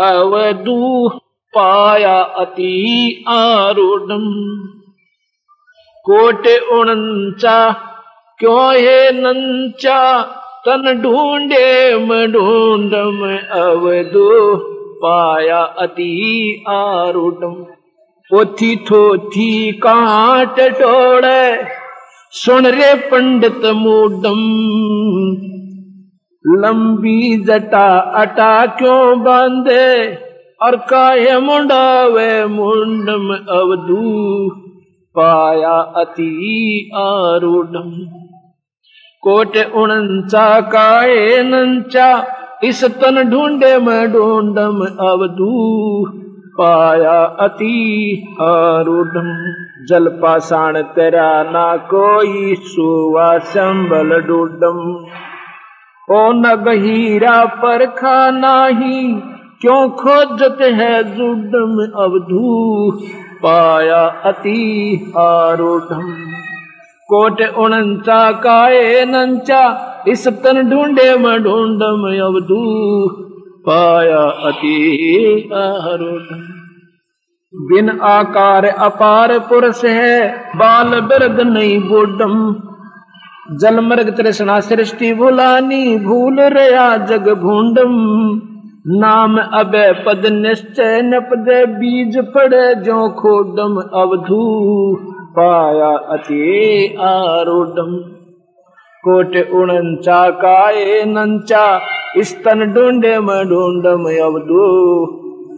अवधू 0.00 1.08
पाया 1.54 2.22
अति 2.22 3.24
आरूढ़। 3.28 4.18
कोट 6.08 6.46
उणंचा, 6.72 7.72
क्यों 8.38 8.74
हे 8.74 9.10
नंचा? 9.10 10.22
तन 10.66 11.00
ढूंढे 11.02 11.92
ढूंढम, 12.32 13.36
अवधू 13.60 14.56
पाया 15.04 15.58
अति 15.58 16.64
आरूढ़। 16.68 17.44
पोथी 18.30 18.76
थोथी 18.76 19.72
काट 19.72 20.60
टोड़े, 20.60 21.64
सुन 22.30 22.66
रे 22.66 22.94
पंडित 22.94 23.64
मूडम 23.64 24.42
लंबी 26.48 27.44
जटा 27.44 27.98
अटा 27.98 28.66
क्यों 28.66 29.22
बांधे? 29.22 30.14
और 30.62 30.76
काहे 30.76 31.40
मुंडावे 31.40 32.46
मुंडम 32.46 33.54
अवधू? 33.54 34.48
पाया 35.18 35.72
अति 35.72 36.90
आरूढ़ 36.96 37.98
कोट 39.22 39.56
उणंचा 39.74 40.60
काए 40.60 41.42
नंचा? 41.42 42.26
इस 42.64 42.84
तन 42.84 43.30
ढूंढे 43.30 43.78
मैं 43.78 44.12
ढूंढम 44.12 44.80
अवधू। 45.00 46.04
पाया 46.60 47.24
अति 47.24 48.22
आरूढ़ 48.40 49.08
जल 49.88 50.08
पाषाण 50.08 50.82
तेरा 50.82 51.42
ना 51.42 51.76
कोई, 51.76 52.54
सुवा 52.54 53.38
संबल 53.38 54.20
डूडम। 54.20 55.06
ओ 56.10 56.32
न 56.32 56.42
गहीरा 56.54 57.44
पर 57.44 57.86
खाना 57.86 58.66
ही 58.66 59.14
क्यों 59.60 59.88
खोजत 59.88 60.58
है 60.60 61.04
जुडम 61.04 62.02
अवधू? 62.02 62.90
पाया 63.42 64.06
अति 64.24 65.12
आरूढ़ 65.18 65.82
कोट 67.08 67.40
उणंचा 67.40 68.32
काए 68.32 69.04
नंचा, 69.04 69.94
इस 70.08 70.28
तन 70.28 70.70
ढूंढे 70.70 71.16
म 71.18 71.36
ढूंढम 71.36 72.24
अवधू। 72.26 73.08
पाया 73.66 74.22
अति 74.22 75.50
आरूढ़ 75.54 76.38
बिन 77.54 78.00
आकार 78.02 78.64
अपार 78.64 79.38
पुरुष 79.38 79.84
है, 79.84 80.30
बाल 80.56 81.00
बिरद 81.00 81.40
नहीं 81.40 81.88
बूढ़म 81.88 82.65
जल 83.52 83.80
मृग 83.80 84.16
तृष्णा 84.16 84.60
सृष्टि 84.60 85.14
भुलानी 85.14 85.96
भूल 85.96 86.40
रया 86.40 86.96
जग 86.96 87.28
भूडम। 87.28 87.92
नाम 88.86 89.38
अबे 89.38 89.92
पद 89.92 90.26
निश्चय 90.26 91.02
नपदे, 91.02 91.66
बीज 91.66 92.18
पड़े 92.18 92.74
जो 92.74 93.08
खोडम 93.08 94.00
अवधू। 94.00 94.96
पाया 95.30 95.96
अति 95.96 96.96
आरूढ़ 97.00 97.68
कोट 99.04 99.50
उणंचा 99.52 100.30
काये 100.30 101.04
नंचा, 101.04 101.80
स्तन 102.18 102.72
ढूंढे 102.72 103.18
म 103.18 103.26
ढूंढम 103.26 104.04
अवधू। 104.04 105.06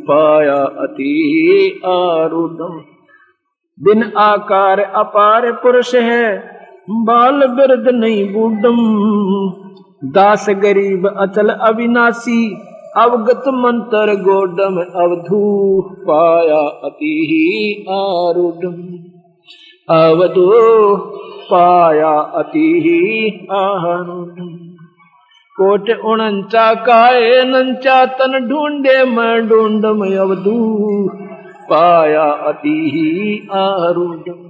पाया 0.00 0.62
अति 0.62 1.80
आरूढ़ 1.86 2.82
दिन 3.82 4.12
आकार 4.16 4.80
अपार 4.80 5.52
पुरुष 5.52 5.94
है 5.94 6.59
बाल 6.90 7.46
बिरद 7.48 7.88
नहीं 7.94 8.24
बूढ़म। 8.32 8.78
दास 10.12 10.46
गरीब 10.62 11.06
अचल 11.08 11.48
अविनाशी, 11.48 12.40
अवगत 12.96 13.44
मंत्र 13.54 14.14
गोडम 14.20 14.78
अवधू 15.02 15.42
पाया 16.08 16.60
अति 16.84 17.12
ही 17.28 17.44
आरूढ़ 17.90 18.66
अवधू 19.88 20.48
पाया 21.50 22.10
अति 22.40 22.66
ही 22.84 22.98
आरूढ़ 23.52 24.42
कोट 25.56 25.90
उणंचा 26.04 26.72
काये 26.84 27.42
नंचा 27.44 28.04
तन 28.18 28.38
ढूंढे 28.48 29.04
मैं 29.06 29.48
ढूंढम 29.48 30.06
अवधू 30.18 30.58
पाया 31.70 32.30
अति 32.48 32.78
ही 32.94 33.08
आरूढ़ 33.54 34.49